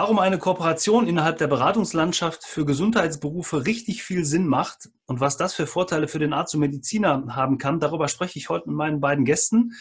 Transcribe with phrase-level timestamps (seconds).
[0.00, 5.54] Warum eine Kooperation innerhalb der Beratungslandschaft für Gesundheitsberufe richtig viel Sinn macht und was das
[5.54, 9.00] für Vorteile für den Arzt und Mediziner haben kann, darüber spreche ich heute mit meinen
[9.00, 9.72] beiden Gästen,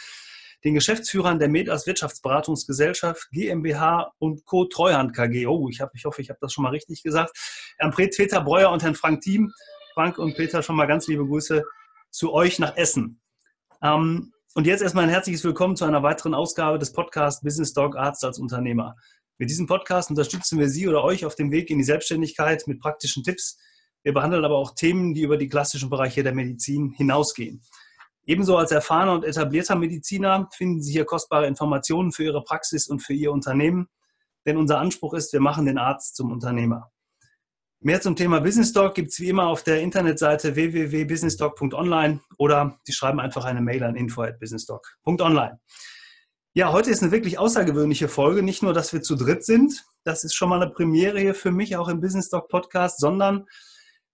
[0.64, 4.66] den Geschäftsführern der Medas Wirtschaftsberatungsgesellschaft GmbH und Co.
[4.66, 5.46] Treuhand KG.
[5.46, 7.38] Oh, ich, hab, ich hoffe, ich habe das schon mal richtig gesagt.
[7.78, 9.54] Herrn Peter Breuer und Herrn Frank Thiem.
[9.94, 11.64] Frank und Peter, schon mal ganz liebe Grüße
[12.10, 13.22] zu euch nach Essen.
[13.84, 17.96] Ähm, und jetzt erstmal ein herzliches Willkommen zu einer weiteren Ausgabe des Podcasts Business Dog
[17.96, 18.96] Arzt als Unternehmer.
[19.40, 22.80] Mit diesem Podcast unterstützen wir Sie oder euch auf dem Weg in die Selbstständigkeit mit
[22.80, 23.60] praktischen Tipps.
[24.02, 27.62] Wir behandeln aber auch Themen, die über die klassischen Bereiche der Medizin hinausgehen.
[28.26, 33.00] Ebenso als erfahrener und etablierter Mediziner finden Sie hier kostbare Informationen für Ihre Praxis und
[33.00, 33.88] für Ihr Unternehmen,
[34.48, 36.92] denn unser Anspruch ist, wir machen den Arzt zum Unternehmer.
[37.80, 42.92] Mehr zum Thema Business Talk gibt es wie immer auf der Internetseite www.businesstalk.online oder Sie
[42.92, 45.60] schreiben einfach eine Mail an info.businesstalk.online.
[46.58, 48.42] Ja, heute ist eine wirklich außergewöhnliche Folge.
[48.42, 51.52] Nicht nur, dass wir zu dritt sind, das ist schon mal eine Premiere hier für
[51.52, 53.46] mich, auch im Business Talk Podcast, sondern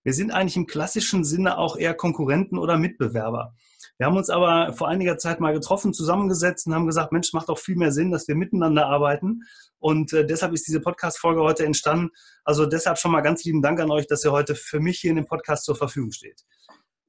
[0.03, 3.53] wir sind eigentlich im klassischen Sinne auch eher Konkurrenten oder Mitbewerber.
[3.97, 7.47] Wir haben uns aber vor einiger Zeit mal getroffen, zusammengesetzt und haben gesagt, Mensch, macht
[7.47, 9.43] doch viel mehr Sinn, dass wir miteinander arbeiten.
[9.79, 12.09] Und äh, deshalb ist diese Podcast-Folge heute entstanden.
[12.43, 15.11] Also deshalb schon mal ganz lieben Dank an euch, dass ihr heute für mich hier
[15.11, 16.41] in dem Podcast zur Verfügung steht.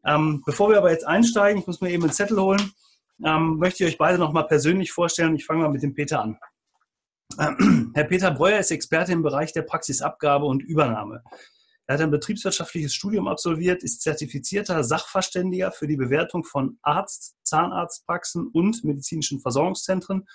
[0.06, 2.72] Ähm, bevor wir aber jetzt einsteigen, ich muss mir eben einen Zettel holen
[3.24, 5.34] ähm, möchte ich euch beide nochmal persönlich vorstellen.
[5.34, 6.38] Ich fange mal mit dem Peter an.
[7.38, 11.22] Ähm, Herr Peter Breuer ist Experte im Bereich der Praxisabgabe und Übernahme.
[11.86, 18.48] Er hat ein betriebswirtschaftliches Studium absolviert, ist zertifizierter Sachverständiger für die Bewertung von Arzt, Zahnarztpraxen
[18.48, 20.26] und medizinischen Versorgungszentren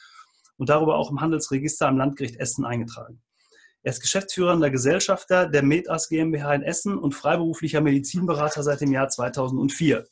[0.57, 3.23] und darüber auch im Handelsregister am Landgericht Essen eingetragen.
[3.81, 9.07] Er ist geschäftsführender Gesellschafter der MedAS GmbH in Essen und freiberuflicher Medizinberater seit dem Jahr
[9.07, 10.05] 2004.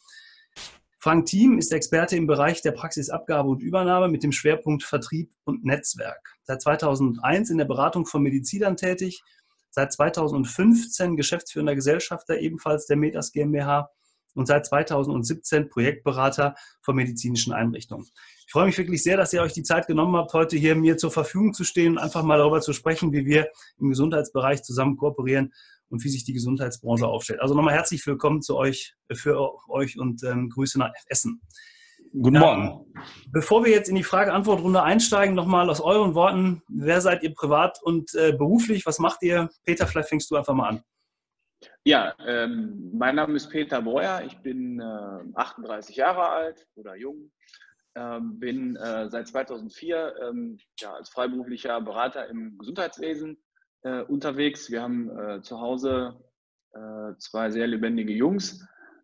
[1.08, 5.64] Frank Thiem ist Experte im Bereich der Praxisabgabe und Übernahme mit dem Schwerpunkt Vertrieb und
[5.64, 6.36] Netzwerk.
[6.44, 9.24] Seit 2001 in der Beratung von Medizinern tätig,
[9.70, 13.90] seit 2015 geschäftsführender Gesellschafter ebenfalls der Metas GmbH
[14.36, 18.10] und seit 2017 Projektberater von medizinischen Einrichtungen.
[18.48, 20.96] Ich freue mich wirklich sehr, dass ihr euch die Zeit genommen habt, heute hier mir
[20.96, 24.96] zur Verfügung zu stehen und einfach mal darüber zu sprechen, wie wir im Gesundheitsbereich zusammen
[24.96, 25.52] kooperieren
[25.90, 27.42] und wie sich die Gesundheitsbranche aufstellt.
[27.42, 31.42] Also nochmal herzlich willkommen zu euch, für euch und ähm, Grüße nach Essen.
[32.14, 32.86] Guten Morgen.
[32.96, 33.04] Ähm,
[33.34, 37.84] bevor wir jetzt in die Frage-Antwort-Runde einsteigen, nochmal aus euren Worten, wer seid ihr privat
[37.84, 38.86] und äh, beruflich?
[38.86, 39.50] Was macht ihr?
[39.66, 40.84] Peter, vielleicht fängst du einfach mal an.
[41.84, 44.24] Ja, ähm, mein Name ist Peter Breuer.
[44.26, 47.30] Ich bin äh, 38 Jahre alt oder jung.
[47.98, 53.40] Ähm, bin äh, seit 2004 ähm, ja, als freiberuflicher Berater im Gesundheitswesen
[53.82, 54.70] äh, unterwegs.
[54.70, 56.16] Wir haben äh, zu Hause
[56.74, 58.64] äh, zwei sehr lebendige Jungs,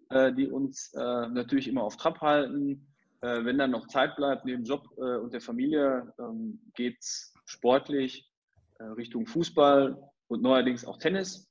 [0.10, 2.88] äh, die uns äh, natürlich immer auf Trab halten.
[3.26, 8.30] Wenn dann noch Zeit bleibt neben Job und der Familie, ähm, geht es sportlich
[8.98, 11.50] Richtung Fußball und neuerdings auch Tennis.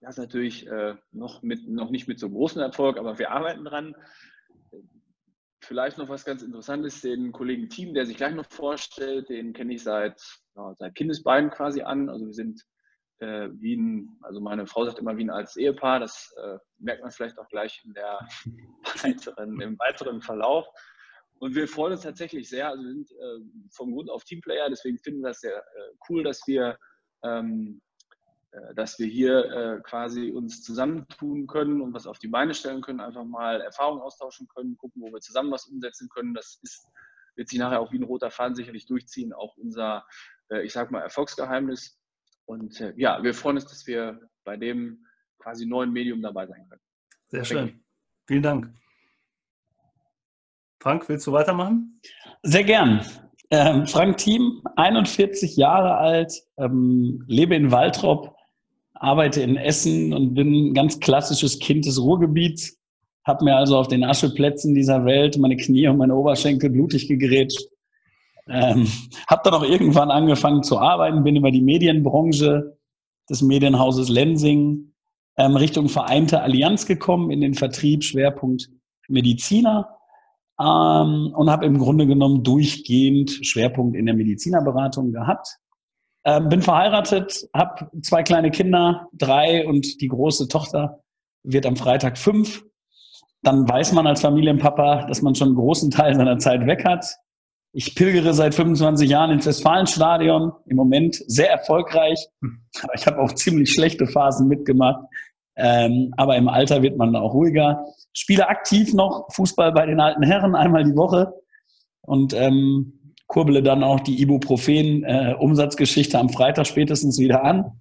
[0.00, 0.68] Das ist natürlich
[1.12, 3.94] noch, mit, noch nicht mit so großem Erfolg, aber wir arbeiten dran.
[5.60, 9.74] Vielleicht noch was ganz Interessantes, den Kollegen Team, der sich gleich noch vorstellt, den kenne
[9.74, 10.20] ich seit,
[10.54, 12.08] ja, seit Kindesbeinen quasi an.
[12.08, 12.62] Also wir sind
[13.18, 17.02] äh, wie ein, also meine Frau sagt immer wie ein altes Ehepaar, das äh, merkt
[17.02, 18.18] man vielleicht auch gleich in der
[19.02, 20.66] weiteren, im weiteren Verlauf.
[21.38, 22.68] Und wir freuen uns tatsächlich sehr.
[22.68, 26.22] Also wir sind äh, vom Grund auf Teamplayer, deswegen finden wir das sehr äh, cool,
[26.22, 26.78] dass wir
[27.22, 27.85] ähm, äh,
[28.74, 33.00] dass wir hier äh, quasi uns zusammentun können und was auf die Beine stellen können,
[33.00, 36.34] einfach mal Erfahrungen austauschen können, gucken, wo wir zusammen was umsetzen können.
[36.34, 36.86] Das ist,
[37.34, 40.06] wird sich nachher auch wie ein roter Faden sicherlich durchziehen, auch unser,
[40.50, 41.98] äh, ich sag mal, Erfolgsgeheimnis.
[42.46, 45.04] Und ja, wir freuen uns, dass wir bei dem
[45.38, 46.80] quasi neuen Medium dabei sein können.
[47.28, 47.84] Sehr schön.
[48.26, 48.72] Vielen Dank.
[50.80, 52.00] Frank, willst du weitermachen?
[52.42, 53.04] Sehr gern.
[53.50, 58.35] Ähm, Frank Thiem, 41 Jahre alt, ähm, lebe in Waltrop,
[59.00, 62.78] arbeite in Essen und bin ein ganz klassisches Kind des Ruhrgebiets.
[63.24, 67.68] Habe mir also auf den Ascheplätzen dieser Welt meine Knie und meine Oberschenkel blutig gegrätscht.
[68.48, 68.86] Ähm,
[69.28, 72.76] habe dann auch irgendwann angefangen zu arbeiten, bin über die Medienbranche
[73.28, 74.92] des Medienhauses Lensing
[75.36, 78.70] ähm, Richtung Vereinte Allianz gekommen, in den Vertrieb Schwerpunkt
[79.08, 79.96] Mediziner
[80.60, 85.58] ähm, und habe im Grunde genommen durchgehend Schwerpunkt in der Medizinerberatung gehabt.
[86.28, 91.04] Ähm, bin verheiratet, habe zwei kleine Kinder, drei und die große Tochter
[91.44, 92.64] wird am Freitag fünf.
[93.42, 97.06] Dann weiß man als Familienpapa, dass man schon einen großen Teil seiner Zeit weg hat.
[97.72, 102.26] Ich pilgere seit 25 Jahren ins Westfalenstadion, im Moment sehr erfolgreich.
[102.82, 105.04] Aber ich habe auch ziemlich schlechte Phasen mitgemacht.
[105.54, 107.84] Ähm, aber im Alter wird man auch ruhiger.
[108.12, 111.32] Spiele aktiv noch Fußball bei den alten Herren einmal die Woche
[112.00, 117.72] und ähm, kurbele dann auch die Ibuprofen-Umsatzgeschichte äh, am Freitag spätestens wieder an.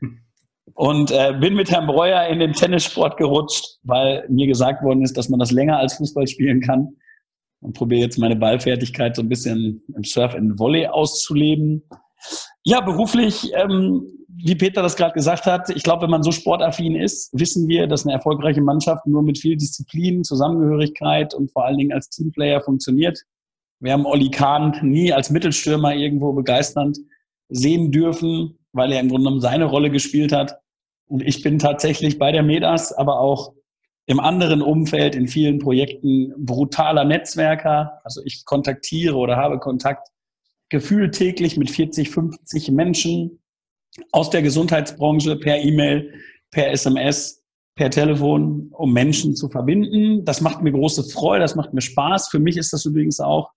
[0.73, 5.15] Und äh, bin mit Herrn Breuer in den Tennissport gerutscht, weil mir gesagt worden ist,
[5.17, 6.95] dass man das länger als Fußball spielen kann.
[7.61, 11.87] Und probiere jetzt meine Ballfertigkeit so ein bisschen im Surf and Volley auszuleben.
[12.63, 16.95] Ja, beruflich, ähm, wie Peter das gerade gesagt hat, ich glaube, wenn man so sportaffin
[16.95, 21.77] ist, wissen wir, dass eine erfolgreiche Mannschaft nur mit viel Disziplin, Zusammengehörigkeit und vor allen
[21.77, 23.21] Dingen als Teamplayer funktioniert.
[23.79, 26.97] Wir haben Olli Kahn nie als Mittelstürmer irgendwo begeisternd
[27.49, 30.57] sehen dürfen, weil er im Grunde genommen seine Rolle gespielt hat.
[31.07, 33.53] Und ich bin tatsächlich bei der MEDAS, aber auch
[34.07, 38.01] im anderen Umfeld, in vielen Projekten brutaler Netzwerker.
[38.03, 40.09] Also ich kontaktiere oder habe Kontakt
[40.69, 43.39] gefühlt täglich mit 40, 50 Menschen
[44.11, 46.13] aus der Gesundheitsbranche per E-Mail,
[46.51, 47.43] per SMS,
[47.75, 50.23] per Telefon, um Menschen zu verbinden.
[50.25, 52.29] Das macht mir große Freude, das macht mir Spaß.
[52.29, 53.51] Für mich ist das übrigens auch,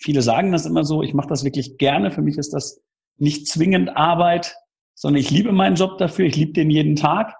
[0.00, 2.10] viele sagen das immer so, ich mache das wirklich gerne.
[2.10, 2.80] Für mich ist das
[3.18, 4.56] nicht zwingend Arbeit,
[4.94, 7.34] sondern ich liebe meinen Job dafür, ich liebe den jeden Tag.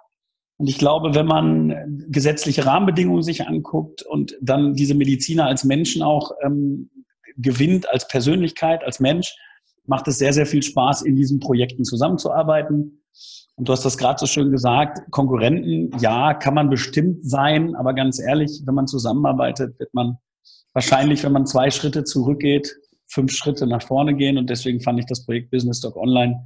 [0.57, 6.03] Und ich glaube, wenn man gesetzliche Rahmenbedingungen sich anguckt und dann diese Mediziner als Menschen
[6.03, 6.91] auch ähm,
[7.35, 9.35] gewinnt, als Persönlichkeit, als Mensch,
[9.85, 13.03] macht es sehr, sehr viel Spaß, in diesen Projekten zusammenzuarbeiten.
[13.55, 17.93] Und du hast das gerade so schön gesagt, Konkurrenten, ja, kann man bestimmt sein, aber
[17.93, 20.17] ganz ehrlich, wenn man zusammenarbeitet, wird man
[20.73, 22.75] wahrscheinlich, wenn man zwei Schritte zurückgeht,
[23.07, 24.37] fünf Schritte nach vorne gehen.
[24.37, 26.43] Und deswegen fand ich das Projekt Business Talk Online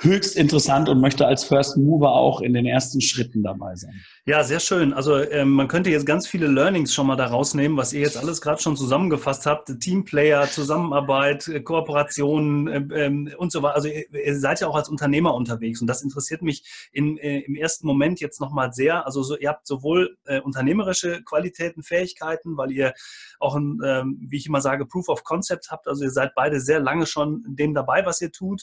[0.00, 4.02] höchst interessant und möchte als First Mover auch in den ersten Schritten dabei sein.
[4.24, 4.92] Ja, sehr schön.
[4.92, 8.16] Also ähm, man könnte jetzt ganz viele Learnings schon mal da rausnehmen, was ihr jetzt
[8.16, 9.80] alles gerade schon zusammengefasst habt.
[9.80, 13.74] Teamplayer, Zusammenarbeit, äh, Kooperationen äh, ähm, und so weiter.
[13.74, 17.40] Also ihr, ihr, seid ja auch als Unternehmer unterwegs und das interessiert mich in, äh,
[17.40, 19.04] im ersten Moment jetzt nochmal sehr.
[19.06, 22.94] Also so, ihr habt sowohl äh, unternehmerische Qualitäten, Fähigkeiten, weil ihr
[23.40, 25.88] auch ein, ähm, wie ich immer sage, Proof of Concept habt.
[25.88, 28.62] Also ihr seid beide sehr lange schon dem dabei, was ihr tut.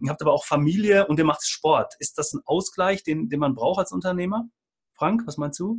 [0.00, 1.94] Ihr habt aber auch Familie und ihr macht Sport.
[2.00, 4.48] Ist das ein Ausgleich, den, den man braucht als Unternehmer?
[4.98, 5.78] Frank, was meinst du?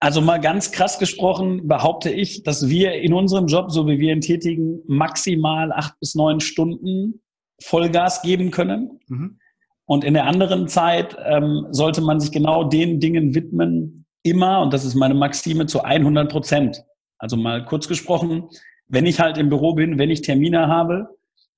[0.00, 4.12] Also mal ganz krass gesprochen behaupte ich, dass wir in unserem Job, so wie wir
[4.12, 7.22] ihn tätigen, maximal acht bis neun Stunden
[7.62, 9.00] Vollgas geben können.
[9.06, 9.38] Mhm.
[9.84, 14.72] Und in der anderen Zeit ähm, sollte man sich genau den Dingen widmen, immer, und
[14.72, 16.84] das ist meine Maxime, zu 100 Prozent.
[17.18, 18.48] Also mal kurz gesprochen,
[18.88, 21.08] wenn ich halt im Büro bin, wenn ich Termine habe,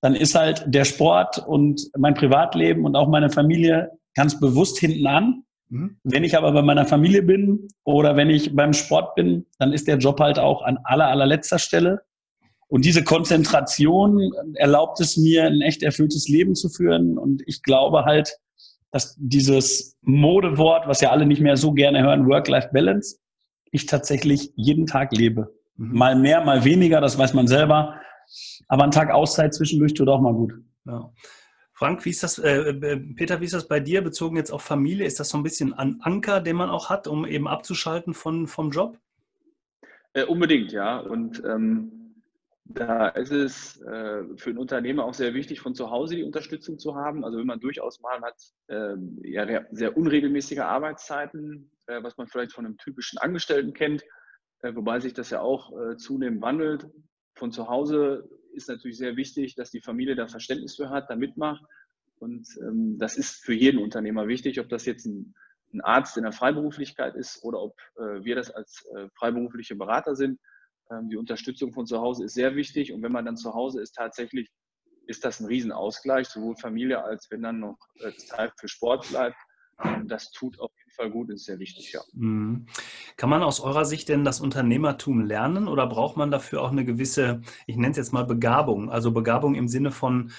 [0.00, 5.06] dann ist halt der Sport und mein Privatleben und auch meine Familie ganz bewusst hinten
[5.06, 5.43] an.
[5.68, 5.98] Mhm.
[6.04, 9.88] Wenn ich aber bei meiner Familie bin oder wenn ich beim Sport bin, dann ist
[9.88, 12.02] der Job halt auch an aller, allerletzter Stelle.
[12.68, 17.18] Und diese Konzentration erlaubt es mir, ein echt erfülltes Leben zu führen.
[17.18, 18.36] Und ich glaube halt,
[18.90, 23.18] dass dieses Modewort, was ja alle nicht mehr so gerne hören, Work-Life-Balance,
[23.70, 25.52] ich tatsächlich jeden Tag lebe.
[25.76, 25.92] Mhm.
[25.92, 27.96] Mal mehr, mal weniger, das weiß man selber.
[28.68, 30.54] Aber ein Tag Auszeit zwischendurch tut auch mal gut.
[30.86, 31.12] Ja.
[31.76, 34.62] Frank, wie ist das, äh, äh, Peter, wie ist das bei dir bezogen jetzt auf
[34.62, 35.06] Familie?
[35.06, 38.46] Ist das so ein bisschen ein Anker, den man auch hat, um eben abzuschalten von,
[38.46, 38.96] vom Job?
[40.12, 40.98] Äh, unbedingt, ja.
[41.00, 42.22] Und ähm,
[42.64, 46.78] da ist es äh, für einen Unternehmer auch sehr wichtig, von zu Hause die Unterstützung
[46.78, 47.24] zu haben.
[47.24, 52.52] Also wenn man durchaus mal hat, ähm, ja, sehr unregelmäßige Arbeitszeiten, äh, was man vielleicht
[52.52, 54.04] von einem typischen Angestellten kennt,
[54.62, 56.88] äh, wobei sich das ja auch zunehmend wandelt.
[57.34, 61.16] Von zu Hause ist natürlich sehr wichtig, dass die Familie da Verständnis für hat, da
[61.16, 61.62] mitmacht.
[62.18, 65.34] Und ähm, das ist für jeden Unternehmer wichtig, ob das jetzt ein,
[65.72, 70.14] ein Arzt in der Freiberuflichkeit ist oder ob äh, wir das als äh, freiberufliche Berater
[70.14, 70.38] sind.
[70.90, 72.92] Ähm, die Unterstützung von zu Hause ist sehr wichtig.
[72.92, 74.50] Und wenn man dann zu Hause ist, tatsächlich
[75.06, 79.36] ist das ein Riesenausgleich, sowohl Familie als wenn dann noch äh, Zeit für Sport bleibt.
[79.82, 82.00] Ähm, das tut auf Fall gut, ist sehr wichtig, ja.
[82.14, 82.66] Mhm.
[83.16, 86.84] Kann man aus eurer Sicht denn das Unternehmertum lernen oder braucht man dafür auch eine
[86.84, 90.30] gewisse, ich nenne es jetzt mal Begabung, also Begabung im Sinne von,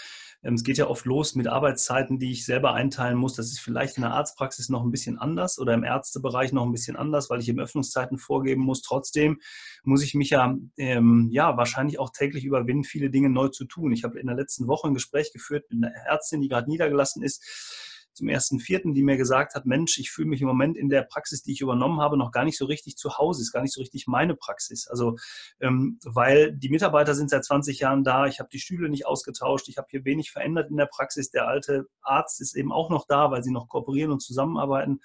[0.44, 3.36] ähm, es geht ja oft los mit Arbeitszeiten, die ich selber einteilen muss.
[3.36, 6.72] Das ist vielleicht in der Arztpraxis noch ein bisschen anders oder im Ärztebereich noch ein
[6.72, 8.82] bisschen anders, weil ich eben Öffnungszeiten vorgeben muss.
[8.82, 9.42] Trotzdem
[9.84, 13.92] muss ich mich ja, ähm, ja wahrscheinlich auch täglich überwinden, viele Dinge neu zu tun.
[13.92, 17.24] Ich habe in der letzten Woche ein Gespräch geführt mit einer Ärztin, die gerade niedergelassen
[17.24, 20.90] ist zum ersten Vierten, die mir gesagt hat, Mensch, ich fühle mich im Moment in
[20.90, 23.62] der Praxis, die ich übernommen habe, noch gar nicht so richtig zu Hause, ist gar
[23.62, 24.88] nicht so richtig meine Praxis.
[24.88, 25.18] Also
[25.60, 29.68] ähm, weil die Mitarbeiter sind seit 20 Jahren da, ich habe die Stühle nicht ausgetauscht,
[29.68, 31.30] ich habe hier wenig verändert in der Praxis.
[31.30, 35.02] Der alte Arzt ist eben auch noch da, weil sie noch kooperieren und zusammenarbeiten.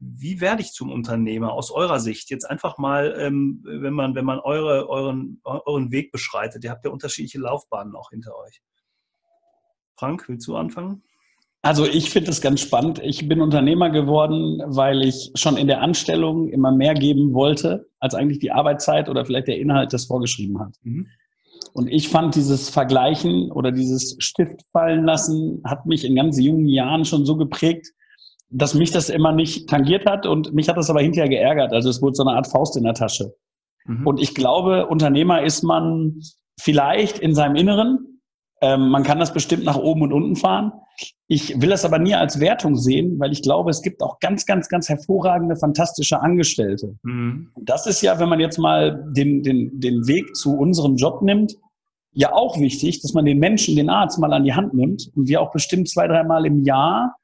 [0.00, 2.28] Wie werde ich zum Unternehmer aus eurer Sicht?
[2.28, 6.64] Jetzt einfach mal, ähm, wenn man, wenn man eure, euren, euren Weg beschreitet.
[6.64, 8.60] Ihr habt ja unterschiedliche Laufbahnen auch hinter euch.
[9.94, 11.02] Frank, willst du anfangen?
[11.66, 13.00] Also ich finde es ganz spannend.
[13.02, 18.14] Ich bin Unternehmer geworden, weil ich schon in der Anstellung immer mehr geben wollte, als
[18.14, 20.74] eigentlich die Arbeitszeit oder vielleicht der Inhalt das vorgeschrieben hat.
[20.84, 21.08] Mhm.
[21.72, 26.68] Und ich fand dieses Vergleichen oder dieses Stift fallen lassen, hat mich in ganz jungen
[26.68, 27.88] Jahren schon so geprägt,
[28.48, 31.72] dass mich das immer nicht tangiert hat und mich hat das aber hinterher geärgert.
[31.72, 33.34] Also es wurde so eine Art Faust in der Tasche.
[33.86, 34.06] Mhm.
[34.06, 36.20] Und ich glaube, Unternehmer ist man
[36.60, 38.15] vielleicht in seinem Inneren.
[38.62, 40.72] Ähm, man kann das bestimmt nach oben und unten fahren.
[41.28, 44.46] Ich will das aber nie als Wertung sehen, weil ich glaube, es gibt auch ganz,
[44.46, 46.96] ganz, ganz hervorragende, fantastische Angestellte.
[47.02, 47.50] Mhm.
[47.60, 51.56] Das ist ja, wenn man jetzt mal den, den, den Weg zu unserem Job nimmt,
[52.12, 55.28] ja auch wichtig, dass man den Menschen, den Arzt mal an die Hand nimmt und
[55.28, 57.16] wir auch bestimmt zwei, dreimal im Jahr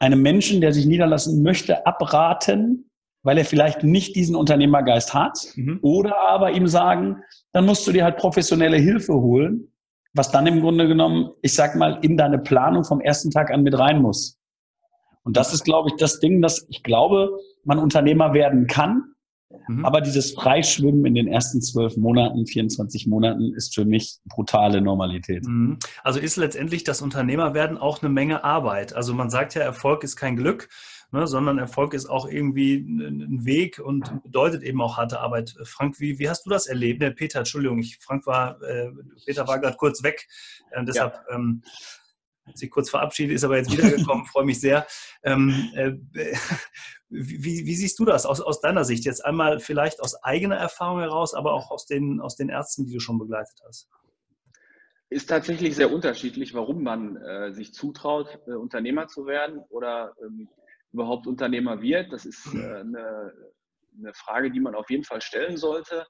[0.00, 2.90] einem Menschen, der sich niederlassen möchte, abraten,
[3.22, 5.78] weil er vielleicht nicht diesen Unternehmergeist hat mhm.
[5.82, 7.22] oder aber ihm sagen,
[7.52, 9.72] dann musst du dir halt professionelle Hilfe holen,
[10.18, 13.62] was dann im Grunde genommen, ich sag mal, in deine Planung vom ersten Tag an
[13.62, 14.36] mit rein muss.
[15.22, 19.14] Und das ist, glaube ich, das Ding, dass ich glaube, man Unternehmer werden kann,
[19.68, 19.84] Mhm.
[19.84, 25.46] Aber dieses Freischwimmen in den ersten zwölf Monaten, 24 Monaten ist für mich brutale Normalität.
[25.46, 25.78] Mhm.
[26.02, 28.94] Also ist letztendlich das Unternehmerwerden auch eine Menge Arbeit.
[28.94, 30.68] Also man sagt ja, Erfolg ist kein Glück,
[31.10, 35.54] ne, sondern Erfolg ist auch irgendwie ein Weg und bedeutet eben auch harte Arbeit.
[35.64, 37.00] Frank, wie, wie hast du das erlebt?
[37.00, 38.90] Ne, Peter, Entschuldigung, ich, Frank war, äh,
[39.24, 40.28] Peter war gerade kurz weg.
[40.70, 41.36] Äh, deshalb ja.
[41.36, 41.62] ähm,
[42.54, 44.86] sich kurz verabschiedet, ist aber jetzt wiedergekommen, freue mich sehr.
[45.22, 45.92] Ähm, äh,
[47.10, 49.04] wie, wie, siehst du das aus, aus deiner Sicht?
[49.04, 52.92] Jetzt einmal vielleicht aus eigener Erfahrung heraus, aber auch aus den, aus den Ärzten, die
[52.92, 53.88] du schon begleitet hast.
[55.10, 60.48] Ist tatsächlich sehr unterschiedlich, warum man äh, sich zutraut, äh, Unternehmer zu werden oder ähm,
[60.92, 62.12] überhaupt Unternehmer wird.
[62.12, 63.32] Das ist äh, eine,
[63.98, 66.06] eine, Frage, die man auf jeden Fall stellen sollte.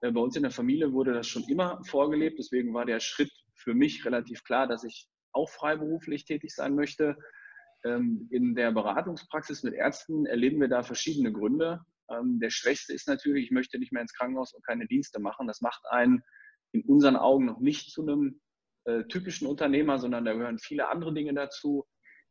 [0.00, 2.38] Äh, bei uns in der Familie wurde das schon immer vorgelebt.
[2.38, 7.16] Deswegen war der Schritt für mich relativ klar, dass ich auch freiberuflich tätig sein möchte.
[7.84, 11.80] Ähm, in der Beratungspraxis mit Ärzten erleben wir da verschiedene Gründe.
[12.10, 15.46] Ähm, der schwächste ist natürlich, ich möchte nicht mehr ins Krankenhaus und keine Dienste machen.
[15.46, 16.22] Das macht einen
[16.72, 18.40] in unseren Augen noch nicht zu einem
[18.84, 21.86] äh, typischen Unternehmer, sondern da gehören viele andere Dinge dazu,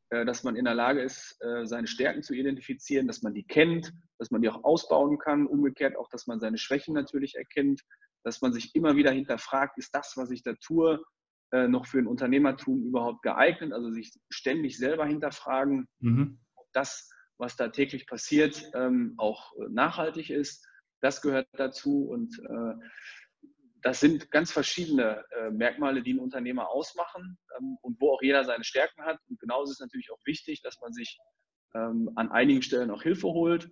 [0.10, 3.94] dass man in der Lage ist, äh, seine Stärken zu identifizieren, dass man die kennt,
[4.18, 7.82] dass man die auch ausbauen kann, umgekehrt auch, dass man seine Schwächen natürlich erkennt,
[8.24, 11.04] dass man sich immer wieder hinterfragt, ist das, was ich da tue,
[11.52, 13.74] äh, noch für ein Unternehmertum überhaupt geeignet?
[13.74, 16.40] Also sich ständig selber hinterfragen, mhm.
[16.56, 20.68] ob das, was da täglich passiert, ähm, auch äh, nachhaltig ist.
[21.02, 22.74] Das gehört dazu und äh,
[23.82, 28.44] das sind ganz verschiedene äh, Merkmale, die einen Unternehmer ausmachen ähm, und wo auch jeder
[28.44, 29.20] seine Stärken hat.
[29.50, 31.18] Genauso ist es natürlich auch wichtig, dass man sich
[31.74, 33.70] ähm, an einigen Stellen auch Hilfe holt.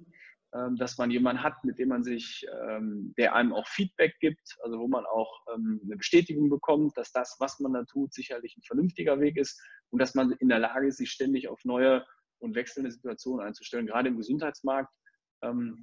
[0.55, 4.55] Ähm, dass man jemanden hat, mit dem man sich, ähm, der einem auch Feedback gibt,
[4.63, 8.55] also wo man auch ähm, eine Bestätigung bekommt, dass das, was man da tut, sicherlich
[8.57, 12.05] ein vernünftiger Weg ist und dass man in der Lage ist, sich ständig auf neue
[12.39, 13.88] und wechselnde Situationen einzustellen.
[13.88, 14.93] Gerade im Gesundheitsmarkt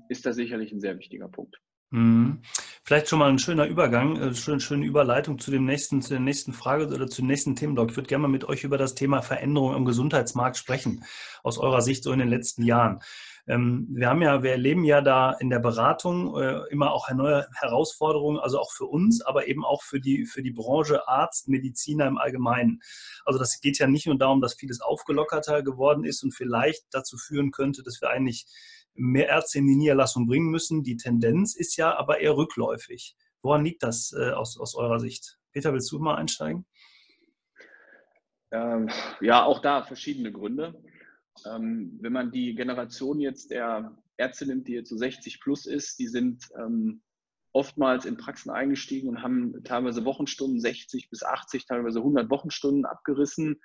[0.09, 1.57] ist das sicherlich ein sehr wichtiger Punkt.
[1.95, 2.41] Mhm.
[2.83, 6.11] Vielleicht schon mal ein schöner Übergang, eine äh, schöne, schöne Überleitung zu dem nächsten, zu
[6.11, 7.91] der nächsten Frage oder zu dem nächsten Themenblock.
[7.91, 11.05] Ich würde gerne mal mit euch über das Thema Veränderung im Gesundheitsmarkt sprechen,
[11.45, 12.99] aus eurer Sicht so in den letzten Jahren.
[13.47, 17.47] Ähm, wir haben ja, wir erleben ja da in der Beratung äh, immer auch neue
[17.55, 22.09] Herausforderungen, also auch für uns, aber eben auch für die, für die Branche Arzt, Mediziner
[22.09, 22.83] im Allgemeinen.
[23.25, 27.19] Also das geht ja nicht nur darum, dass vieles aufgelockerter geworden ist und vielleicht dazu
[27.19, 28.47] führen könnte, dass wir eigentlich
[28.95, 30.83] mehr Ärzte in die Niederlassung bringen müssen.
[30.83, 33.17] Die Tendenz ist ja aber eher rückläufig.
[33.43, 35.39] Woran liegt das äh, aus, aus eurer Sicht?
[35.53, 36.67] Peter, willst du mal einsteigen?
[38.51, 38.89] Ähm,
[39.21, 40.81] ja, auch da verschiedene Gründe.
[41.45, 45.99] Ähm, wenn man die Generation jetzt der Ärzte nimmt, die jetzt so 60 plus ist,
[45.99, 47.03] die sind ähm,
[47.53, 53.61] oftmals in Praxen eingestiegen und haben teilweise Wochenstunden 60 bis 80, teilweise 100 Wochenstunden abgerissen.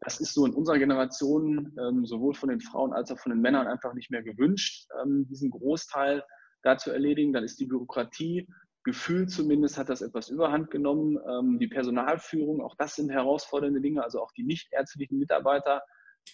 [0.00, 3.40] Das ist so in unserer Generation ähm, sowohl von den Frauen als auch von den
[3.40, 6.22] Männern einfach nicht mehr gewünscht, ähm, diesen Großteil
[6.62, 7.32] da zu erledigen.
[7.32, 8.46] Dann ist die Bürokratie,
[8.84, 11.18] gefühlt zumindest, hat das etwas überhand genommen.
[11.28, 15.82] Ähm, die Personalführung, auch das sind herausfordernde Dinge, also auch die nicht ärztlichen Mitarbeiter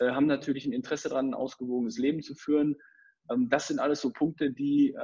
[0.00, 2.76] äh, haben natürlich ein Interesse daran, ein ausgewogenes Leben zu führen.
[3.48, 4.96] Das sind alles so Punkte, die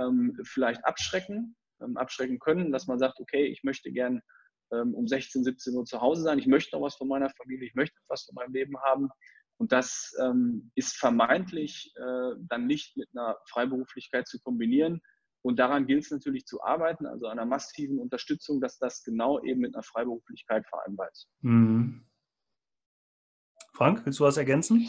[0.42, 1.54] vielleicht abschrecken,
[1.94, 4.22] abschrecken können, dass man sagt, okay, ich möchte gern
[4.70, 7.74] um 16, 17 Uhr zu Hause sein, ich möchte noch was von meiner Familie, ich
[7.74, 9.08] möchte was von meinem Leben haben.
[9.60, 10.14] Und das
[10.76, 15.00] ist vermeintlich äh, dann nicht mit einer Freiberuflichkeit zu kombinieren.
[15.42, 19.60] Und daran gilt es natürlich zu arbeiten, also einer massiven Unterstützung, dass das genau eben
[19.60, 21.28] mit einer Freiberuflichkeit vereinbart ist.
[21.40, 22.04] Mhm.
[23.72, 24.88] Frank, willst du was ergänzen?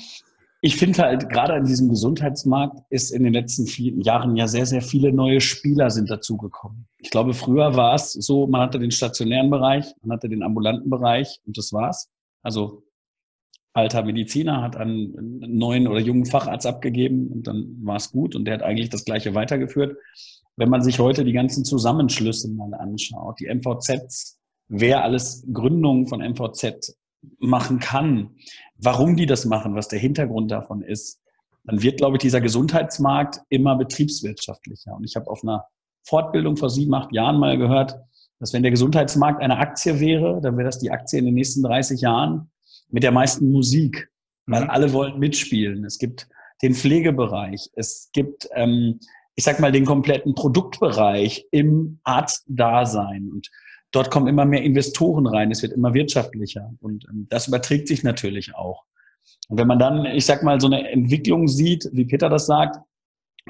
[0.62, 4.66] Ich finde halt, gerade an diesem Gesundheitsmarkt ist in den letzten vielen Jahren ja sehr,
[4.66, 6.88] sehr viele neue Spieler sind dazugekommen.
[6.98, 10.89] Ich glaube, früher war es so, man hatte den stationären Bereich, man hatte den ambulanten
[10.89, 12.10] Bereich und das war's.
[12.44, 12.84] Also
[13.74, 18.46] alter Mediziner hat einen neuen oder jungen Facharzt abgegeben und dann war es gut und
[18.46, 19.98] der hat eigentlich das Gleiche weitergeführt.
[20.58, 26.20] Wenn man sich heute die ganzen Zusammenschlüsse mal anschaut, die MVZs, wer alles Gründungen von
[26.20, 26.98] MVZ
[27.39, 28.32] machen kann,
[28.81, 31.19] warum die das machen, was der Hintergrund davon ist,
[31.65, 34.95] dann wird, glaube ich, dieser Gesundheitsmarkt immer betriebswirtschaftlicher.
[34.95, 35.65] Und ich habe auf einer
[36.03, 37.95] Fortbildung vor sieben, acht Jahren mal gehört,
[38.39, 41.62] dass wenn der Gesundheitsmarkt eine Aktie wäre, dann wäre das die Aktie in den nächsten
[41.62, 42.50] 30 Jahren
[42.89, 44.09] mit der meisten Musik,
[44.45, 44.69] weil mhm.
[44.69, 45.83] alle wollen mitspielen.
[45.83, 46.27] Es gibt
[46.62, 49.00] den Pflegebereich, es gibt, ähm,
[49.36, 53.50] ich sag mal, den kompletten Produktbereich im Arztdasein und
[53.91, 58.03] dort kommen immer mehr Investoren rein, es wird immer wirtschaftlicher und ähm, das überträgt sich
[58.03, 58.86] natürlich auch.
[59.48, 62.77] Und wenn man dann, ich sag mal, so eine Entwicklung sieht, wie Peter das sagt,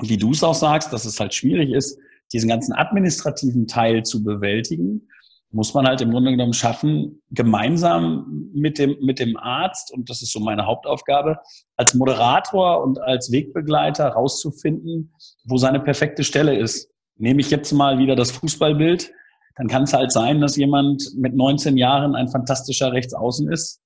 [0.02, 2.00] wie du es auch sagst, dass es halt schwierig ist,
[2.32, 5.08] diesen ganzen administrativen Teil zu bewältigen,
[5.52, 10.22] muss man halt im Grunde genommen schaffen, gemeinsam mit dem, mit dem Arzt, und das
[10.22, 11.40] ist so meine Hauptaufgabe,
[11.76, 15.12] als Moderator und als Wegbegleiter rauszufinden,
[15.46, 16.92] wo seine perfekte Stelle ist.
[17.16, 19.12] Nehme ich jetzt mal wieder das Fußballbild,
[19.60, 23.82] dann kann es halt sein, dass jemand mit 19 Jahren ein fantastischer Rechtsaußen ist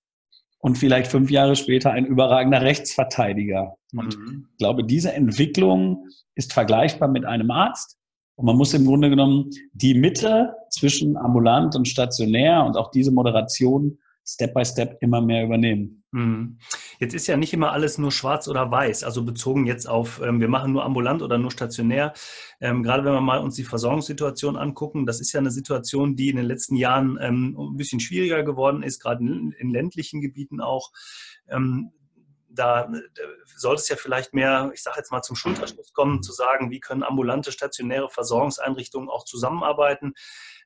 [0.60, 3.76] und vielleicht fünf Jahre später ein überragender Rechtsverteidiger.
[3.92, 4.48] Und mhm.
[4.52, 7.98] ich glaube, diese Entwicklung ist vergleichbar mit einem Arzt.
[8.36, 13.12] Und man muss im Grunde genommen die Mitte zwischen ambulant und stationär und auch diese
[13.12, 16.03] Moderation Step by Step immer mehr übernehmen.
[16.14, 16.60] Mhm.
[17.00, 20.40] Jetzt ist ja nicht immer alles nur schwarz oder weiß, also bezogen jetzt auf, ähm,
[20.40, 22.14] wir machen nur ambulant oder nur stationär.
[22.62, 26.30] Ähm, gerade wenn wir mal uns die Versorgungssituation angucken, das ist ja eine Situation, die
[26.30, 30.92] in den letzten Jahren ähm, ein bisschen schwieriger geworden ist, gerade in, ländlichen Gebieten auch.
[32.50, 32.92] Da
[33.58, 36.80] sollte es ja vielleicht mehr, ich sage jetzt mal zum Schulterschluss kommen, zu sagen, wie
[36.80, 40.14] können ambulante stationäre Versorgungseinrichtungen auch zusammenarbeiten.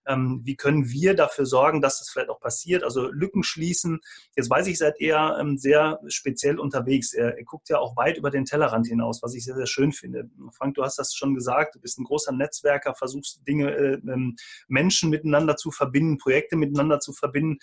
[0.07, 2.83] Ähm, wie können wir dafür sorgen, dass das vielleicht auch passiert?
[2.83, 3.99] Also Lücken schließen.
[4.35, 7.13] Jetzt weiß ich, seid ihr ähm, sehr speziell unterwegs.
[7.13, 9.91] Ihr, ihr, guckt ja auch weit über den Tellerrand hinaus, was ich sehr, sehr schön
[9.91, 10.29] finde.
[10.51, 11.75] Frank, du hast das schon gesagt.
[11.75, 14.35] Du bist ein großer Netzwerker, versuchst Dinge, äh, ähm,
[14.67, 17.57] Menschen miteinander zu verbinden, Projekte miteinander zu verbinden.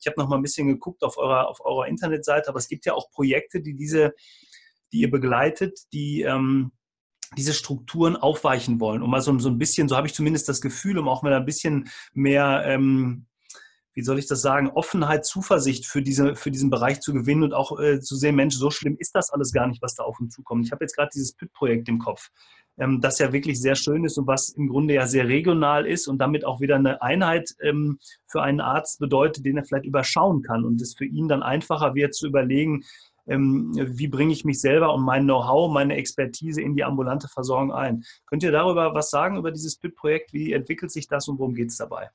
[0.00, 2.86] Ich habe noch mal ein bisschen geguckt auf eurer, auf eurer Internetseite, aber es gibt
[2.86, 4.14] ja auch Projekte, die diese,
[4.92, 6.72] die ihr begleitet, die ähm,
[7.36, 10.60] diese Strukturen aufweichen wollen, um mal so, so ein bisschen, so habe ich zumindest das
[10.60, 13.26] Gefühl, um auch mal ein bisschen mehr, ähm,
[13.94, 17.52] wie soll ich das sagen, Offenheit, Zuversicht für, diese, für diesen Bereich zu gewinnen und
[17.52, 20.20] auch äh, zu sehen, Mensch, so schlimm ist das alles gar nicht, was da auf
[20.20, 20.64] uns zukommt.
[20.64, 22.30] Ich habe jetzt gerade dieses PIT-Projekt im Kopf,
[22.78, 26.06] ähm, das ja wirklich sehr schön ist und was im Grunde ja sehr regional ist
[26.06, 30.42] und damit auch wieder eine Einheit ähm, für einen Arzt bedeutet, den er vielleicht überschauen
[30.42, 32.84] kann und es für ihn dann einfacher wird zu überlegen,
[33.28, 38.04] wie bringe ich mich selber und mein Know-how, meine Expertise in die ambulante Versorgung ein.
[38.26, 40.32] Könnt ihr darüber was sagen, über dieses PIT-Projekt?
[40.32, 42.10] Wie entwickelt sich das und worum geht es dabei?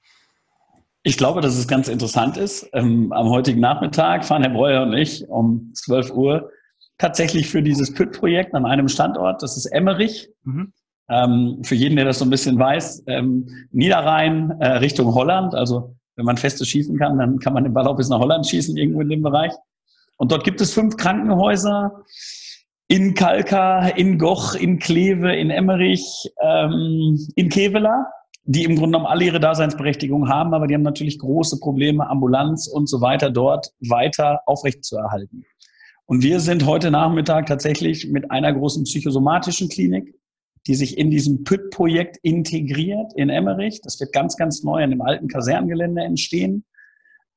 [1.03, 2.69] Ich glaube, dass es ganz interessant ist.
[2.73, 6.49] Ähm, am heutigen Nachmittag fahren Herr Breuer und ich um 12 Uhr
[6.97, 9.43] tatsächlich für dieses PIT-Projekt an einem Standort.
[9.43, 10.29] Das ist Emmerich.
[10.43, 10.73] Mhm.
[11.09, 15.53] Ähm, für jeden, der das so ein bisschen weiß, ähm, Niederrhein äh, Richtung Holland.
[15.53, 18.47] Also wenn man festes schießen kann, dann kann man den Ball auch bis nach Holland
[18.47, 19.51] schießen, irgendwo in dem Bereich.
[20.17, 22.03] Und dort gibt es fünf Krankenhäuser
[22.87, 28.07] in Kalka, in Goch, in Kleve, in Emmerich, ähm, in Kevela,
[28.45, 32.67] die im Grunde genommen alle ihre Daseinsberechtigung haben, aber die haben natürlich große Probleme, Ambulanz
[32.67, 35.45] und so weiter dort weiter aufrechtzuerhalten.
[36.05, 40.13] Und wir sind heute Nachmittag tatsächlich mit einer großen psychosomatischen Klinik,
[40.67, 43.81] die sich in diesem PÜT-Projekt integriert in Emmerich.
[43.81, 46.65] Das wird ganz, ganz neu an dem alten Kaserngelände entstehen.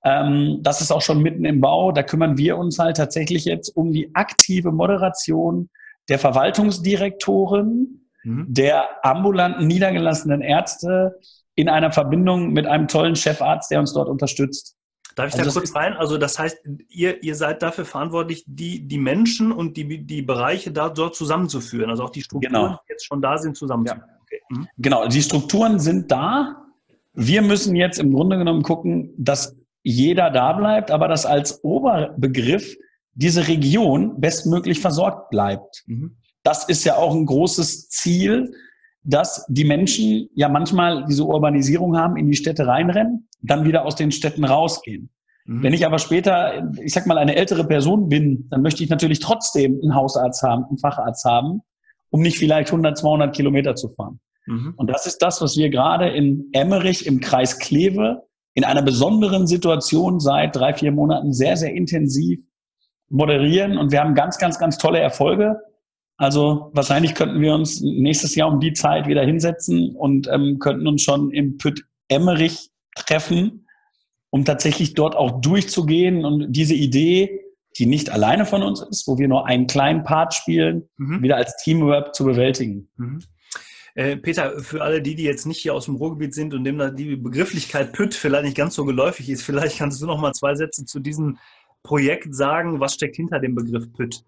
[0.07, 1.91] Ähm, das ist auch schon mitten im Bau.
[1.91, 5.69] Da kümmern wir uns halt tatsächlich jetzt um die aktive Moderation
[6.09, 8.47] der Verwaltungsdirektoren, mhm.
[8.49, 11.19] der ambulanten niedergelassenen Ärzte
[11.57, 14.77] in einer Verbindung mit einem tollen Chefarzt, der uns dort unterstützt.
[15.17, 15.95] Darf ich also da kurz rein?
[15.95, 20.71] Also das heißt, ihr, ihr seid dafür verantwortlich, die, die Menschen und die, die Bereiche
[20.71, 22.69] da dort zusammenzuführen, also auch die Strukturen, genau.
[22.69, 24.09] die jetzt schon da sind, zusammenzuführen.
[24.09, 24.21] Ja.
[24.23, 24.41] Okay.
[24.51, 24.69] Mhm.
[24.79, 26.63] Genau, die Strukturen sind da.
[27.15, 32.77] Wir müssen jetzt im Grunde genommen gucken, dass jeder da bleibt, aber dass als Oberbegriff
[33.15, 35.85] diese Region bestmöglich versorgt bleibt.
[35.87, 36.17] Mhm.
[36.43, 38.53] Das ist ja auch ein großes Ziel,
[39.05, 43.95] dass die Menschen ja manchmal diese Urbanisierung haben, in die Städte reinrennen, dann wieder aus
[43.95, 45.11] den Städten rausgehen.
[45.45, 45.63] Mhm.
[45.63, 49.21] Wenn ich aber später, ich sag mal, eine ältere Person bin, dann möchte ich natürlich
[49.21, 51.61] trotzdem einen Hausarzt haben, einen Facharzt haben,
[52.11, 54.19] um nicht vielleicht 100, 200 Kilometer zu fahren.
[54.47, 54.75] Mhm.
[54.77, 58.26] Und das ist das, was wir gerade in Emmerich im Kreis Kleve
[58.57, 62.41] in einer besonderen Situation seit drei, vier Monaten sehr, sehr intensiv
[63.11, 65.61] moderieren und wir haben ganz, ganz, ganz tolle Erfolge.
[66.17, 70.87] Also wahrscheinlich könnten wir uns nächstes Jahr um die Zeit wieder hinsetzen und ähm, könnten
[70.89, 73.67] uns schon im Püt Emmerich treffen,
[74.31, 77.43] um tatsächlich dort auch durchzugehen und diese Idee,
[77.79, 81.23] die nicht alleine von uns ist, wo wir nur einen kleinen Part spielen, mhm.
[81.23, 82.89] wieder als Teamwork zu bewältigen.
[82.97, 83.19] Mhm.
[83.97, 86.77] Äh, Peter, für alle die, die jetzt nicht hier aus dem Ruhrgebiet sind und dem
[86.77, 90.35] da die Begrifflichkeit PÜT vielleicht nicht ganz so geläufig ist, vielleicht kannst du noch mal
[90.35, 91.39] zwei Sätze zu diesem
[91.83, 92.79] Projekt sagen.
[92.79, 94.23] Was steckt hinter dem Begriff PÜT?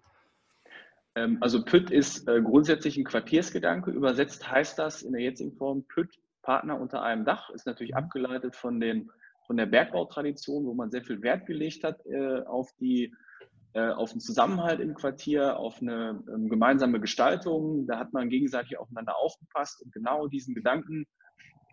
[1.13, 3.91] Ähm, also PÜT ist äh, grundsätzlich ein Quartiersgedanke.
[3.91, 7.97] Übersetzt heißt das in der jetzigen Form PÜT, Partner unter einem Dach, ist natürlich mhm.
[7.97, 9.11] abgeleitet von, den,
[9.45, 13.13] von der Bergbautradition, wo man sehr viel Wert gelegt hat äh, auf die
[13.73, 17.85] auf einen Zusammenhalt im Quartier, auf eine ähm, gemeinsame Gestaltung.
[17.85, 21.05] Da hat man gegenseitig aufeinander aufgepasst und genau diesen Gedanken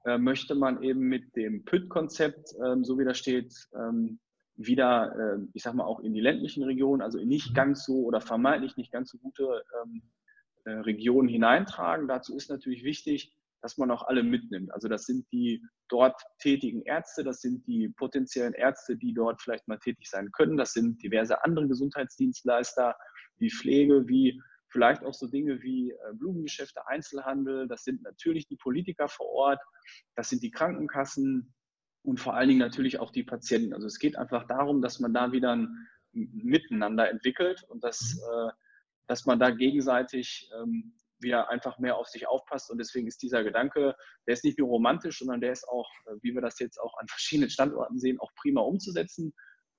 [0.06, 4.20] äh, möchte man eben mit dem PÜT-Konzept, ähm, so wie das steht, ähm,
[4.56, 8.04] wieder, äh, ich sag mal, auch in die ländlichen Regionen, also in nicht ganz so
[8.04, 9.64] oder vermeintlich nicht ganz so gute
[10.64, 12.08] äh, Regionen hineintragen.
[12.08, 14.72] Dazu ist natürlich wichtig, dass man auch alle mitnimmt.
[14.72, 19.66] Also das sind die dort tätigen Ärzte, das sind die potenziellen Ärzte, die dort vielleicht
[19.68, 22.96] mal tätig sein können, das sind diverse andere Gesundheitsdienstleister,
[23.38, 28.56] wie Pflege, wie vielleicht auch so Dinge wie äh, Blumengeschäfte, Einzelhandel, das sind natürlich die
[28.56, 29.60] Politiker vor Ort,
[30.16, 31.54] das sind die Krankenkassen
[32.02, 33.74] und vor allen Dingen natürlich auch die Patienten.
[33.74, 38.50] Also es geht einfach darum, dass man da wieder ein Miteinander entwickelt und dass, äh,
[39.06, 42.70] dass man da gegenseitig ähm, wieder einfach mehr auf sich aufpasst.
[42.70, 43.94] Und deswegen ist dieser Gedanke,
[44.26, 46.96] der ist nicht nur romantisch, sondern der ist auch, äh, wie wir das jetzt auch
[46.98, 49.32] an verschiedenen Standorten sehen, auch prima umzusetzen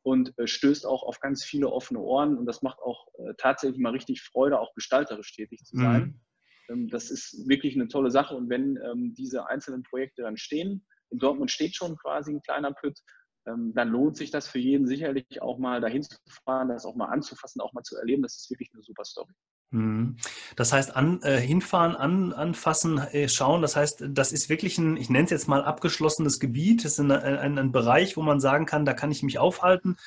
[0.04, 2.38] und äh, stößt auch auf ganz viele offene Ohren.
[2.38, 6.22] Und das macht auch äh, tatsächlich mal richtig Freude, auch gestalterisch tätig zu sein.
[6.70, 6.90] Mhm.
[6.90, 8.36] Das ist wirklich eine tolle Sache.
[8.36, 12.74] Und wenn ähm, diese einzelnen Projekte dann stehen, in Dortmund steht schon quasi ein kleiner
[12.74, 13.00] Püt,
[13.48, 16.96] ähm, dann lohnt sich das für jeden sicherlich auch mal dahin zu fahren, das auch
[16.96, 18.24] mal anzufassen, auch mal zu erleben.
[18.24, 19.34] Das ist wirklich eine super Story.
[19.72, 20.16] Mhm.
[20.56, 24.96] Das heißt, an, äh, hinfahren, an, anfassen, äh, schauen, das heißt, das ist wirklich ein,
[24.96, 28.40] ich nenne es jetzt mal abgeschlossenes Gebiet, das ist ein, ein, ein, Bereich, wo man
[28.40, 29.98] sagen kann, da kann ich mich aufhalten.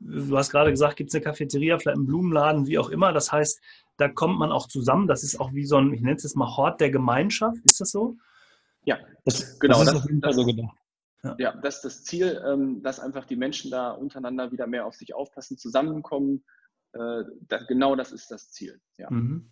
[0.00, 3.12] Du hast gerade gesagt, gibt es eine Cafeteria, vielleicht einen Blumenladen, wie auch immer.
[3.12, 3.60] Das heißt,
[3.96, 5.08] da kommt man auch zusammen.
[5.08, 7.58] Das ist auch wie so ein, ich nenne es jetzt mal Hort der Gemeinschaft.
[7.64, 8.16] Ist das so?
[8.84, 9.80] Ja, das, genau.
[9.80, 10.76] Das ist das, auf jeden Fall so gedacht.
[11.24, 11.34] Ja.
[11.38, 14.94] ja, das ist das Ziel, ähm, dass einfach die Menschen da untereinander wieder mehr auf
[14.94, 16.44] sich aufpassen, zusammenkommen,
[17.48, 18.80] das, genau das ist das Ziel.
[18.96, 19.10] Ja.
[19.10, 19.50] Mhm.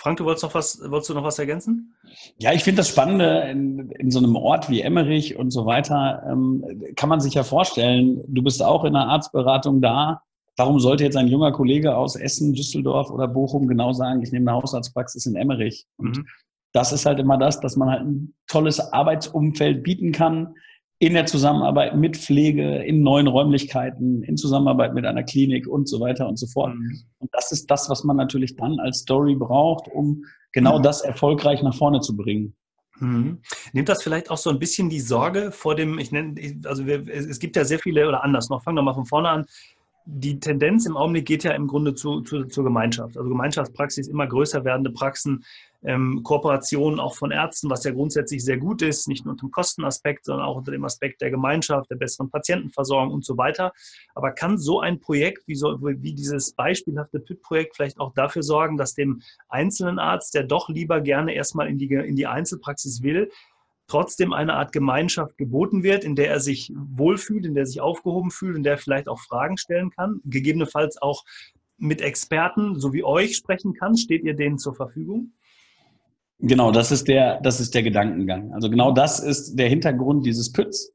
[0.00, 1.94] Frank, du wolltest noch was, wolltest du noch was ergänzen?
[2.38, 6.22] Ja, ich finde das Spannende in, in, so einem Ort wie Emmerich und so weiter,
[6.26, 6.64] ähm,
[6.96, 10.22] kann man sich ja vorstellen, du bist auch in der Arztberatung da.
[10.56, 14.50] Warum sollte jetzt ein junger Kollege aus Essen, Düsseldorf oder Bochum genau sagen, ich nehme
[14.50, 15.86] eine Hausarztpraxis in Emmerich?
[15.98, 16.26] Und mhm.
[16.72, 20.54] das ist halt immer das, dass man halt ein tolles Arbeitsumfeld bieten kann,
[21.00, 25.98] in der Zusammenarbeit mit Pflege, in neuen Räumlichkeiten, in Zusammenarbeit mit einer Klinik und so
[25.98, 26.74] weiter und so fort.
[26.74, 27.00] Mhm.
[27.18, 30.82] Und das ist das, was man natürlich dann als Story braucht, um genau mhm.
[30.82, 32.54] das erfolgreich nach vorne zu bringen.
[32.98, 33.38] Mhm.
[33.72, 36.34] Nimmt das vielleicht auch so ein bisschen die Sorge vor dem, ich nenne,
[36.66, 39.30] also wir, es gibt ja sehr viele, oder anders noch, fangen wir mal von vorne
[39.30, 39.46] an,
[40.04, 43.16] die Tendenz im Augenblick geht ja im Grunde zu, zu, zur Gemeinschaft.
[43.16, 45.44] Also Gemeinschaftspraxis, immer größer werdende Praxen,
[45.82, 49.50] ähm, Kooperationen auch von Ärzten, was ja grundsätzlich sehr gut ist, nicht nur unter dem
[49.50, 53.72] Kostenaspekt, sondern auch unter dem Aspekt der Gemeinschaft, der besseren Patientenversorgung und so weiter.
[54.14, 58.76] Aber kann so ein Projekt wie, so, wie dieses beispielhafte PIT-Projekt vielleicht auch dafür sorgen,
[58.76, 63.30] dass dem einzelnen Arzt, der doch lieber gerne erstmal in die, in die Einzelpraxis will,
[63.90, 67.80] trotzdem eine Art Gemeinschaft geboten wird, in der er sich wohlfühlt, in der er sich
[67.80, 71.24] aufgehoben fühlt, in der er vielleicht auch Fragen stellen kann, gegebenenfalls auch
[71.76, 73.96] mit Experten, so wie euch, sprechen kann.
[73.96, 75.32] Steht ihr denen zur Verfügung?
[76.38, 78.52] Genau, das ist der, das ist der Gedankengang.
[78.52, 80.92] Also genau das ist der Hintergrund dieses Pütz.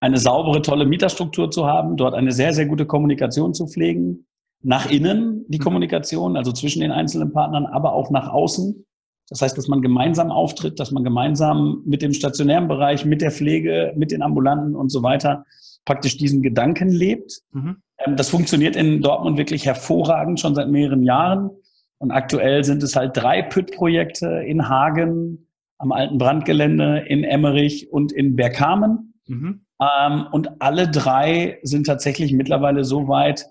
[0.00, 4.26] Eine saubere, tolle Mieterstruktur zu haben, dort eine sehr, sehr gute Kommunikation zu pflegen.
[4.62, 8.84] Nach innen die Kommunikation, also zwischen den einzelnen Partnern, aber auch nach außen.
[9.28, 13.30] Das heißt, dass man gemeinsam auftritt, dass man gemeinsam mit dem stationären Bereich, mit der
[13.30, 15.44] Pflege, mit den Ambulanten und so weiter
[15.84, 17.40] praktisch diesen Gedanken lebt.
[17.52, 17.76] Mhm.
[17.98, 21.50] Ähm, das funktioniert in Dortmund wirklich hervorragend schon seit mehreren Jahren.
[21.98, 28.12] Und aktuell sind es halt drei PÜT-Projekte in Hagen, am alten Brandgelände, in Emmerich und
[28.12, 29.14] in Bergkamen.
[29.26, 29.64] Mhm.
[29.80, 33.46] Ähm, und alle drei sind tatsächlich mittlerweile so weit,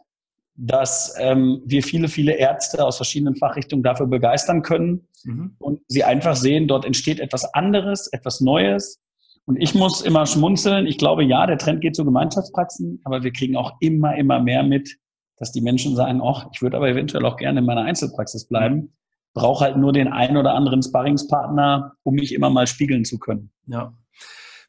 [0.56, 5.56] dass ähm, wir viele, viele Ärzte aus verschiedenen Fachrichtungen dafür begeistern können mhm.
[5.60, 9.02] und sie einfach sehen, dort entsteht etwas anderes, etwas Neues.
[9.46, 10.86] Und ich muss immer schmunzeln.
[10.86, 14.64] Ich glaube, ja, der Trend geht zu Gemeinschaftspraxen, aber wir kriegen auch immer, immer mehr
[14.64, 14.98] mit,
[15.38, 18.94] dass die Menschen sagen, ach, ich würde aber eventuell auch gerne in meiner Einzelpraxis bleiben,
[19.34, 23.52] brauche halt nur den einen oder anderen Sparringspartner, um mich immer mal spiegeln zu können.
[23.66, 23.94] Ja.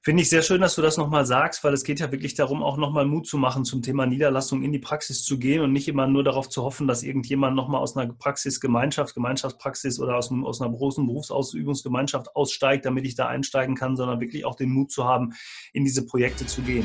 [0.04, 2.62] Finde ich sehr schön, dass du das nochmal sagst, weil es geht ja wirklich darum,
[2.62, 5.88] auch nochmal Mut zu machen zum Thema Niederlassung in die Praxis zu gehen und nicht
[5.88, 10.60] immer nur darauf zu hoffen, dass irgendjemand nochmal aus einer Praxisgemeinschaft, Gemeinschaftspraxis oder aus, aus
[10.60, 15.06] einer großen Berufsausübungsgemeinschaft aussteigt, damit ich da einsteigen kann, sondern wirklich auch den Mut zu
[15.06, 15.32] haben,
[15.72, 16.84] in diese Projekte zu gehen.